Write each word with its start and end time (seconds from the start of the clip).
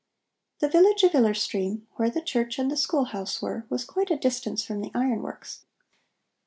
The 0.61 0.67
village 0.67 1.03
of 1.03 1.13
Iller 1.13 1.35
Stream, 1.35 1.85
where 1.97 2.09
the 2.09 2.23
church 2.23 2.57
and 2.57 2.71
the 2.71 2.75
school 2.75 3.03
house 3.03 3.39
were, 3.39 3.67
was 3.69 3.85
quite 3.85 4.09
a 4.09 4.17
distance 4.17 4.63
from 4.63 4.81
the 4.81 4.89
iron 4.95 5.21
works. 5.21 5.63